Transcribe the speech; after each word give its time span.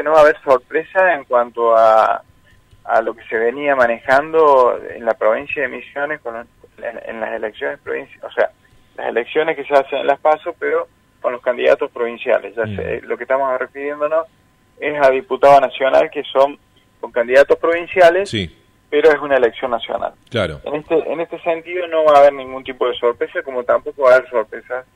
que 0.00 0.04
no 0.04 0.12
va 0.12 0.20
a 0.20 0.22
haber 0.22 0.40
sorpresa 0.42 1.12
en 1.12 1.24
cuanto 1.24 1.76
a, 1.76 2.22
a 2.84 3.02
lo 3.02 3.12
que 3.12 3.22
se 3.24 3.36
venía 3.36 3.76
manejando 3.76 4.80
en 4.88 5.04
la 5.04 5.12
provincia 5.12 5.60
de 5.60 5.68
Misiones 5.68 6.22
con, 6.22 6.36
en, 6.78 7.20
las 7.20 7.34
elecciones 7.34 7.78
provinciales, 7.80 8.24
o 8.24 8.32
sea, 8.32 8.50
las 8.96 9.08
elecciones 9.08 9.56
que 9.56 9.64
se 9.66 9.74
hacen 9.74 9.98
en 9.98 10.06
las 10.06 10.18
PASO, 10.18 10.54
pero 10.58 10.88
con 11.20 11.34
los 11.34 11.42
candidatos 11.42 11.90
provinciales. 11.90 12.54
Ya 12.56 12.64
sé, 12.64 13.02
lo 13.02 13.18
que 13.18 13.24
estamos 13.24 13.58
refiriéndonos 13.58 14.26
es 14.78 15.06
a 15.06 15.10
diputado 15.10 15.60
nacional 15.60 16.10
que 16.10 16.24
son 16.24 16.58
con 16.98 17.12
candidatos 17.12 17.58
provinciales, 17.58 18.34
pero 18.88 19.10
es 19.10 19.20
una 19.20 19.36
elección 19.36 19.70
nacional. 19.70 20.14
Claro. 20.30 20.62
En 20.64 20.76
este, 20.76 20.94
en 21.12 21.20
este 21.20 21.38
sentido 21.42 21.86
no 21.88 22.04
va 22.04 22.14
a 22.14 22.18
haber 22.20 22.32
ningún 22.32 22.64
tipo 22.64 22.88
de 22.88 22.94
sorpresa, 22.94 23.42
como 23.42 23.64
tampoco 23.64 24.04
va 24.04 24.12
a 24.12 24.14
haber 24.14 24.30
sorpresas 24.30 24.86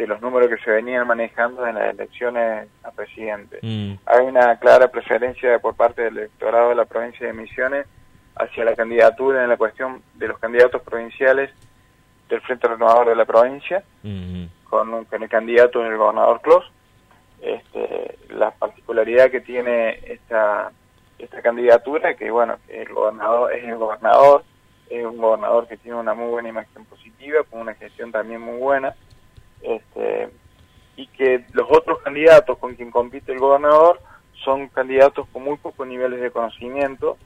de 0.00 0.06
los 0.06 0.22
números 0.22 0.48
que 0.48 0.56
se 0.64 0.70
venían 0.70 1.06
manejando 1.06 1.66
en 1.66 1.74
las 1.74 1.92
elecciones 1.92 2.68
a 2.82 2.90
presidente. 2.90 3.58
Mm. 3.60 3.96
Hay 4.06 4.24
una 4.24 4.58
clara 4.58 4.88
preferencia 4.88 5.58
por 5.58 5.74
parte 5.74 6.00
del 6.00 6.16
electorado 6.16 6.70
de 6.70 6.74
la 6.74 6.86
provincia 6.86 7.26
de 7.26 7.34
Misiones 7.34 7.86
hacia 8.34 8.64
la 8.64 8.74
candidatura 8.74 9.42
en 9.42 9.50
la 9.50 9.58
cuestión 9.58 10.02
de 10.14 10.28
los 10.28 10.38
candidatos 10.38 10.80
provinciales 10.80 11.50
del 12.30 12.40
Frente 12.40 12.66
Renovador 12.66 13.10
de 13.10 13.16
la 13.16 13.26
provincia, 13.26 13.84
mm-hmm. 14.02 14.48
con, 14.64 15.04
con, 15.04 15.22
el 15.22 15.28
candidato 15.28 15.84
en 15.84 15.92
el 15.92 15.98
gobernador 15.98 16.40
Clos. 16.40 16.64
Este, 17.42 18.16
la 18.30 18.52
particularidad 18.52 19.30
que 19.30 19.42
tiene 19.42 20.00
esta, 20.06 20.72
esta 21.18 21.42
candidatura, 21.42 22.14
que 22.14 22.30
bueno, 22.30 22.56
el 22.68 22.88
gobernador 22.88 23.52
es 23.52 23.64
el 23.64 23.76
gobernador, 23.76 24.44
es 24.88 25.04
un 25.04 25.18
gobernador 25.18 25.68
que 25.68 25.76
tiene 25.76 25.98
una 25.98 26.14
muy 26.14 26.30
buena 26.30 26.48
imagen 26.48 26.86
positiva, 26.86 27.42
con 27.50 27.60
una 27.60 27.74
gestión 27.74 28.10
también 28.10 28.40
muy 28.40 28.58
buena, 28.58 28.94
este, 29.62 30.30
y 30.96 31.06
que 31.08 31.44
los 31.52 31.66
otros 31.70 32.00
candidatos 32.02 32.58
con 32.58 32.74
quien 32.74 32.90
compite 32.90 33.32
el 33.32 33.38
gobernador 33.38 34.00
son 34.44 34.68
candidatos 34.68 35.26
con 35.32 35.44
muy 35.44 35.56
pocos 35.56 35.86
niveles 35.86 36.20
de 36.20 36.30
conocimiento 36.30 37.16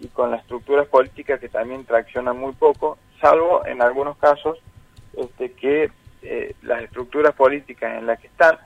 y 0.00 0.08
con 0.08 0.30
las 0.30 0.40
estructuras 0.40 0.86
políticas 0.88 1.40
que 1.40 1.48
también 1.48 1.84
traccionan 1.84 2.38
muy 2.38 2.52
poco, 2.52 2.98
salvo 3.20 3.64
en 3.66 3.80
algunos 3.80 4.16
casos 4.18 4.58
este, 5.16 5.52
que 5.52 5.90
eh, 6.22 6.54
las 6.62 6.82
estructuras 6.82 7.34
políticas 7.34 7.98
en 7.98 8.06
las 8.06 8.18
que 8.18 8.26
están 8.26 8.58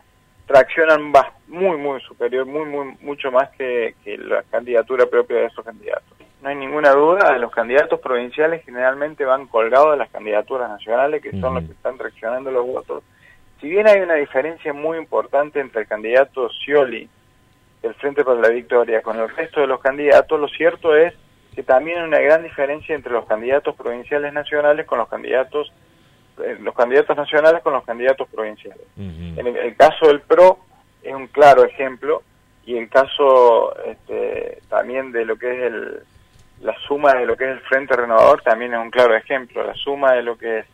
traccionan 0.47 1.13
muy, 1.47 1.77
muy 1.77 2.01
superior, 2.01 2.47
muy, 2.47 2.65
muy, 2.65 2.97
mucho 3.03 3.31
más 3.31 3.51
que, 3.51 3.95
que 4.03 4.17
la 4.17 4.43
candidatura 4.45 5.05
propia 5.07 5.37
de 5.37 5.47
esos 5.47 5.65
candidatos. 5.65 6.17
No 6.43 6.49
hay 6.49 6.55
ninguna 6.55 6.93
duda, 6.93 7.37
los 7.37 7.53
candidatos 7.53 8.01
provinciales 8.01 8.65
generalmente 8.65 9.25
van 9.25 9.47
colgados 9.47 9.93
de 9.93 9.99
las 9.99 10.11
candidaturas 10.11 10.71
nacionales, 10.71 11.21
que 11.21 11.39
son 11.39 11.55
los 11.55 11.65
que 11.65 11.73
están 11.73 11.99
traccionando 11.99 12.51
los 12.51 12.65
votos. 12.65 13.03
Si 13.61 13.69
bien 13.69 13.89
hay 13.89 14.01
una 14.01 14.15
diferencia 14.15 14.73
muy 14.73 14.99
importante 14.99 15.61
entre 15.61 15.83
el 15.83 15.89
candidato 15.89 16.49
Scioli 16.51 17.09
del 17.83 17.95
Frente 17.95 18.25
para 18.25 18.41
la 18.41 18.49
Victoria 18.49 19.03
con 19.03 19.19
el 19.19 19.29
resto 19.29 19.61
de 19.61 19.67
los 19.67 19.81
candidatos, 19.81 20.39
lo 20.39 20.49
cierto 20.49 20.95
es 20.97 21.15
que 21.55 21.63
también 21.63 21.99
hay 21.99 22.05
una 22.05 22.21
gran 22.21 22.43
diferencia 22.43 22.95
entre 22.95 23.13
los 23.13 23.27
candidatos 23.27 23.75
provinciales 23.75 24.33
nacionales 24.33 24.87
con 24.87 24.99
los 24.99 25.09
candidatos 25.09 25.73
eh, 26.45 26.57
los 26.61 26.75
candidatos 26.75 27.17
nacionales 27.17 27.63
con 27.63 27.73
los 27.73 27.85
candidatos 27.85 28.29
provinciales. 28.29 28.87
En 28.97 29.45
el, 29.45 29.77
caso 29.77 30.07
del 30.07 30.21
PRO 30.21 30.61
es 31.03 31.13
un 31.13 31.27
claro 31.27 31.65
ejemplo 31.65 32.23
y 32.65 32.77
el 32.77 32.89
caso 32.89 33.75
este, 33.85 34.61
también 34.69 35.11
de 35.11 35.25
lo 35.25 35.37
que 35.37 35.51
es 35.51 35.73
el, 35.73 36.03
la 36.61 36.77
suma 36.87 37.15
de 37.15 37.27
lo 37.27 37.37
que 37.37 37.45
es 37.45 37.51
el 37.51 37.61
Frente 37.61 37.97
Renovador 37.97 38.43
también 38.43 38.73
es 38.73 38.79
un 38.79 38.91
claro 38.91 39.17
ejemplo. 39.17 39.65
La 39.65 39.75
suma 39.75 40.13
de 40.13 40.23
lo 40.23 40.39
que 40.39 40.61
es 40.61 40.67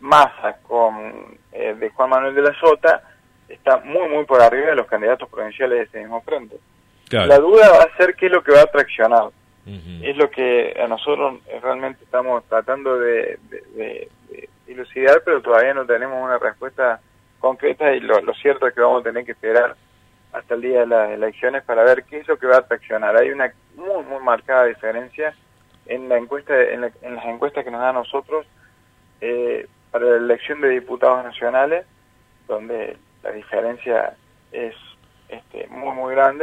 Massa 0.00 0.58
con 0.62 1.38
eh, 1.52 1.74
de 1.74 1.90
Juan 1.90 2.10
Manuel 2.10 2.34
de 2.34 2.42
la 2.42 2.54
Sota 2.58 3.02
está 3.48 3.78
muy 3.78 4.08
muy 4.08 4.24
por 4.24 4.42
arriba 4.42 4.68
de 4.68 4.76
los 4.76 4.86
candidatos 4.86 5.28
provinciales 5.28 5.78
de 5.78 5.84
ese 5.84 5.98
mismo 6.00 6.20
frente. 6.22 6.56
La 7.10 7.38
duda 7.38 7.70
va 7.70 7.84
a 7.84 7.96
ser 7.96 8.14
qué 8.16 8.26
es 8.26 8.32
lo 8.32 8.42
que 8.42 8.52
va 8.52 8.62
a 8.62 8.66
traccionar. 8.66 9.30
Es 10.02 10.16
lo 10.18 10.30
que 10.30 10.76
a 10.78 10.86
nosotros 10.86 11.40
realmente 11.62 12.04
estamos 12.04 12.44
tratando 12.44 12.98
de, 12.98 13.38
de, 13.48 14.10
dilucidar, 14.66 15.22
pero 15.24 15.40
todavía 15.40 15.72
no 15.72 15.86
tenemos 15.86 16.22
una 16.22 16.38
respuesta 16.38 17.00
concreta 17.38 17.94
y 17.94 18.00
lo, 18.00 18.20
cierto 18.34 18.66
es 18.66 18.74
que 18.74 18.80
vamos 18.80 19.00
a 19.00 19.04
tener 19.04 19.24
que 19.24 19.32
esperar 19.32 19.74
hasta 20.32 20.54
el 20.54 20.60
día 20.60 20.80
de 20.80 20.86
las 20.86 21.10
elecciones 21.10 21.62
para 21.62 21.82
ver 21.82 22.04
qué 22.04 22.18
es 22.18 22.28
lo 22.28 22.38
que 22.38 22.46
va 22.46 22.58
a 22.58 22.66
traccionar. 22.66 23.16
Hay 23.16 23.30
una 23.30 23.52
muy, 23.76 24.02
muy 24.04 24.22
marcada 24.22 24.64
diferencia 24.64 25.34
en 25.86 26.08
la 26.08 26.18
encuesta 26.18 26.54
en, 26.60 26.80
las 26.80 27.24
encuestas 27.24 27.64
que 27.64 27.70
nos 27.70 27.80
da 27.80 27.90
a 27.90 27.92
nosotros 27.92 28.46
eh, 29.20 29.66
para 29.94 30.06
la 30.06 30.16
elección 30.16 30.60
de 30.60 30.70
diputados 30.70 31.22
nacionales, 31.22 31.86
donde 32.48 32.96
la 33.22 33.30
diferencia 33.30 34.16
es 34.50 34.74
este, 35.28 35.68
muy, 35.68 35.94
muy 35.94 36.12
grande. 36.16 36.42